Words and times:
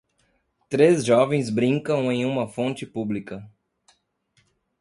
Três 0.67 1.05
jovens 1.05 1.51
brincam 1.51 2.11
em 2.11 2.25
uma 2.25 2.47
fonte 2.47 2.87
pública. 2.87 3.47